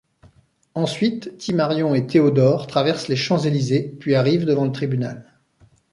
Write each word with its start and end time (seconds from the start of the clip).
Ensuite 0.73 1.37
Timarion 1.37 1.93
et 1.93 2.07
Théodore 2.07 2.65
traversent 2.65 3.07
les 3.07 3.15
Champs 3.15 3.37
Élysées, 3.37 3.95
puis 3.99 4.15
arrivent 4.15 4.45
devant 4.45 4.65
le 4.65 4.71
tribunal. 4.71 5.31